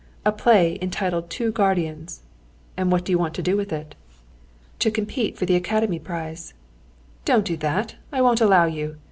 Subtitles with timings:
[0.25, 2.21] "A play entitled Two Guardians."
[2.75, 3.93] "And what do you want to do with it?"
[4.79, 6.55] "To compete for the Academy prize."
[7.23, 7.93] "Don't do that!
[8.11, 8.97] I won't allow you.